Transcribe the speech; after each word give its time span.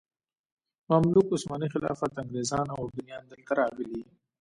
مملوک، 0.91 1.25
عثماني 1.35 1.67
خلافت، 1.73 2.11
انګریزان 2.21 2.67
او 2.73 2.79
اردنیان 2.83 3.23
دلته 3.31 3.51
راغلي. 3.59 3.97